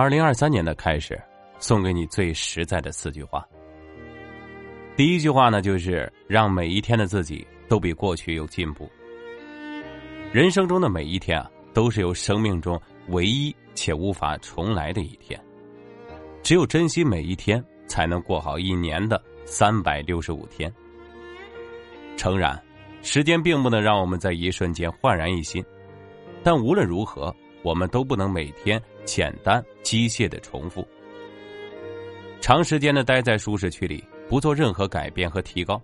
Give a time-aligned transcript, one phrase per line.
[0.00, 1.20] 二零二三年的开始，
[1.58, 3.46] 送给你最实在的四句话。
[4.96, 8.90] 第一句话呢，就是让每一天的自己都比过去有进步。
[10.32, 15.38] 人生中的每一天啊，都是由生命中唯一且无法重来的一天。
[16.42, 20.72] 只有珍惜每一天，才能过好一年的三百六十五天。
[22.16, 22.58] 诚然，
[23.02, 25.62] 时间并不能让我们在一瞬间焕然一新，
[26.42, 27.36] 但无论如何。
[27.62, 30.86] 我们都不能每天简单机械的重复，
[32.40, 35.80] 长时间的待在舒适区里，不做任何改变和提高，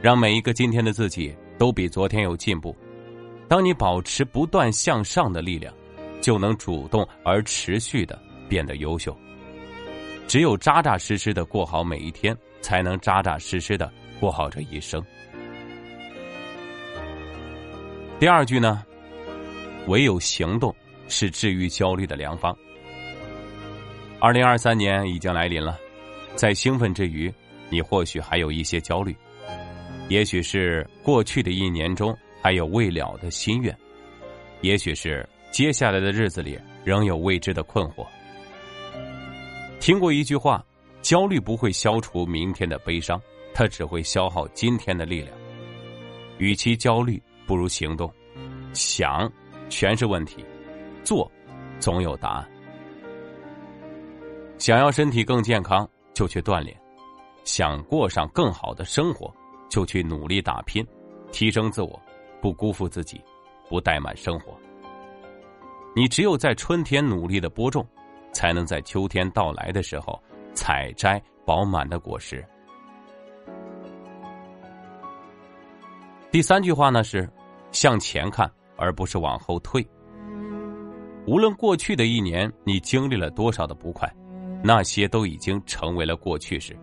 [0.00, 2.74] 让每一个今天的自己都比昨天有进步。
[3.48, 5.74] 当你保持不断向上的力量，
[6.20, 8.18] 就能主动而持续的
[8.48, 9.16] 变得优秀。
[10.26, 15.04] 只有扎扎实实的过好每一天，才能扎扎实实的过好这一生。
[18.18, 18.84] 第二句呢？
[19.90, 20.72] 唯有行动
[21.08, 22.56] 是治愈焦虑的良方。
[24.20, 25.76] 二零二三年已经来临了，
[26.36, 27.32] 在兴奋之余，
[27.68, 29.16] 你或许还有一些焦虑，
[30.08, 33.76] 也许是过去的一年中还有未了的心愿，
[34.60, 38.06] 也许是接下来的日子里仍有未知的困惑。
[39.80, 40.64] 听过一句话：
[41.02, 43.20] 焦虑不会消除明天的悲伤，
[43.52, 45.36] 它只会消耗今天的力量。
[46.38, 48.08] 与其焦虑，不如行动，
[48.72, 49.28] 想。
[49.70, 50.44] 全是问题，
[51.02, 51.30] 做
[51.78, 52.50] 总有答案。
[54.58, 56.76] 想要身体更健康，就去锻炼；
[57.44, 59.32] 想过上更好的生活，
[59.70, 60.86] 就去努力打拼，
[61.32, 61.98] 提升自我，
[62.42, 63.18] 不辜负自己，
[63.70, 64.54] 不怠慢生活。
[65.96, 67.86] 你只有在春天努力的播种，
[68.32, 70.20] 才能在秋天到来的时候
[70.52, 72.44] 采摘饱满的果实。
[76.30, 77.28] 第三句话呢是
[77.72, 78.50] 向前看。
[78.80, 79.86] 而不是往后退。
[81.26, 84.10] 无论过去的一年你经历了多少的不快，
[84.64, 86.76] 那些都已经成为了过去式。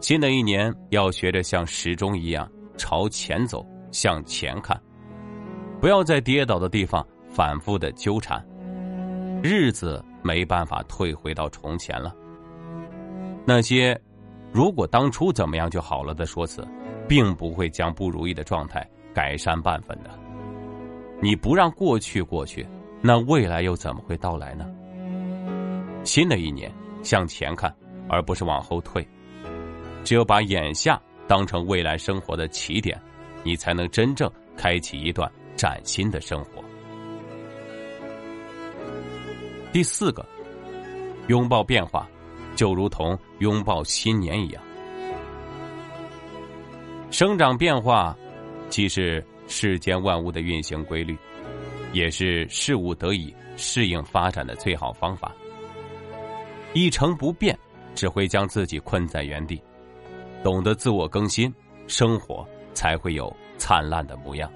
[0.00, 4.78] 新的一年要学着像时钟一样朝前走，向前看，
[5.80, 8.44] 不要在跌倒的地方反复的纠缠。
[9.42, 12.14] 日子没办法退回到从前了。
[13.46, 13.98] 那些
[14.52, 16.66] 如果当初怎么样就好了的说辞，
[17.08, 20.10] 并不会将不如意的状态改善半分的。
[21.24, 22.66] 你不让过去过去，
[23.00, 24.66] 那未来又怎么会到来呢？
[26.02, 26.68] 新的一年
[27.04, 27.72] 向前看，
[28.08, 29.06] 而不是往后退。
[30.02, 33.00] 只有把眼下当成未来生活的起点，
[33.44, 36.60] 你才能真正开启一段崭新的生活。
[39.72, 40.26] 第四个，
[41.28, 42.04] 拥抱变化，
[42.56, 44.60] 就如同拥抱新年一样。
[47.12, 48.16] 生长变化，
[48.68, 49.24] 既是。
[49.54, 51.14] 世间万物的运行规律，
[51.92, 55.30] 也是事物得以适应发展的最好方法。
[56.72, 57.56] 一成不变，
[57.94, 59.62] 只会将自己困在原地。
[60.42, 61.52] 懂得自我更新，
[61.86, 64.50] 生活才会有灿烂的模样。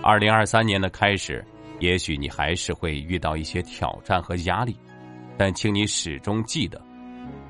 [0.00, 1.44] 二零二三年的开始，
[1.80, 4.78] 也许你还是会遇到一些挑战和压力，
[5.36, 6.80] 但请你始终记得，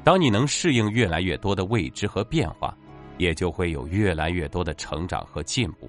[0.03, 2.75] 当你能适应越来越多的未知和变化。
[3.19, 5.89] 也就会有越来越多的成长和进步。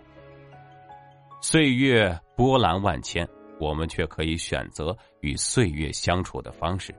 [1.41, 3.28] 岁月波澜万千，
[3.59, 6.94] 我们却可以选择与岁月相处的方式。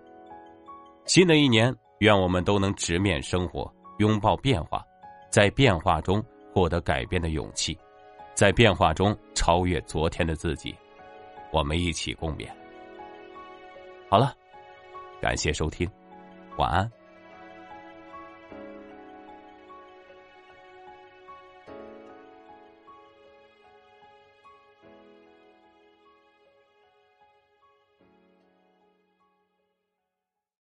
[1.04, 4.84] 新的一年，愿我们都能直面生活，拥抱变化，
[5.30, 7.76] 在变化中获得改变的勇气，
[8.34, 10.74] 在变化中超越昨天的自己。
[11.52, 12.48] 我们一起共勉。
[14.08, 14.32] 好了，
[15.20, 15.88] 感谢收听，
[16.56, 16.95] 晚安。